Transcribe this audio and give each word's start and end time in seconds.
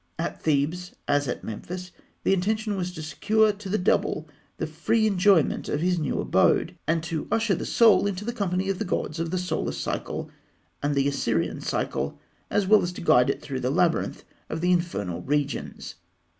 At 0.17 0.41
Thebes 0.41 0.95
as 1.07 1.27
at 1.27 1.43
Memphis, 1.43 1.91
the 2.23 2.33
intention 2.33 2.75
was 2.75 2.91
to 2.95 3.03
secure 3.03 3.51
to 3.53 3.69
the 3.69 3.77
Double 3.77 4.27
the 4.57 4.65
free 4.65 5.05
enjoyment 5.05 5.69
of 5.69 5.81
his 5.81 5.99
new 5.99 6.19
abode, 6.19 6.75
and 6.87 7.03
to 7.03 7.27
usher 7.31 7.53
the 7.53 7.67
Soul 7.67 8.07
into 8.07 8.25
the 8.25 8.33
company 8.33 8.67
of 8.67 8.79
the 8.79 8.83
gods 8.83 9.19
of 9.19 9.29
the 9.29 9.37
solar 9.37 9.73
cycle 9.73 10.31
and 10.81 10.95
the 10.95 11.07
Osirian 11.07 11.61
cycle, 11.61 12.19
as 12.49 12.65
well 12.65 12.81
as 12.81 12.91
to 12.93 13.01
guide 13.01 13.29
it 13.29 13.43
through 13.43 13.59
the 13.59 13.69
labyrinth 13.69 14.23
of 14.49 14.61
the 14.61 14.71
infernal 14.71 15.21
regions. 15.21 15.93